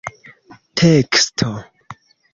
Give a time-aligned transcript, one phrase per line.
[0.75, 1.51] teksto